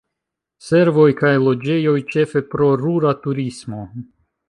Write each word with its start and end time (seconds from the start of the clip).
Servoj 0.67 1.05
kaj 1.19 1.35
loĝejoj, 1.49 1.95
ĉefe 2.17 2.45
pro 2.55 2.73
rura 2.85 3.17
turismo. 3.27 3.89